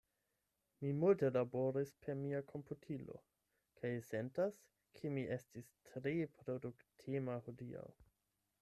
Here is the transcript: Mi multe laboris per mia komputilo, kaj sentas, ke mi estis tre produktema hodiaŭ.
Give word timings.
Mi 0.83 0.93
multe 1.01 1.27
laboris 1.33 1.91
per 2.05 2.15
mia 2.21 2.39
komputilo, 2.53 3.19
kaj 3.81 3.91
sentas, 4.07 4.57
ke 4.97 5.15
mi 5.19 5.27
estis 5.37 5.71
tre 5.91 6.17
produktema 6.41 7.37
hodiaŭ. 7.49 7.89